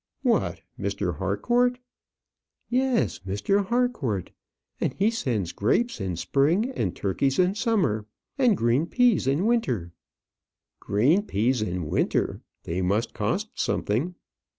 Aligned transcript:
"What, 0.23 0.61
Mr. 0.79 1.17
Harcourt?" 1.17 1.77
"Yes, 2.71 3.19
Mr. 3.19 3.65
Harcourt. 3.67 4.31
And 4.79 4.93
he 4.95 5.11
sends 5.11 5.51
grapes 5.51 6.01
in 6.01 6.15
spring, 6.15 6.71
and 6.71 6.95
turkeys 6.95 7.37
in 7.37 7.53
summer, 7.53 8.07
and 8.35 8.57
green 8.57 8.87
peas 8.87 9.27
in 9.27 9.45
winter." 9.45 9.91
"Green 10.79 11.21
peas 11.21 11.61
in 11.61 11.85
winter! 11.85 12.41
they 12.63 12.81
must 12.81 13.13
cost 13.13 13.49
something." 13.53 14.15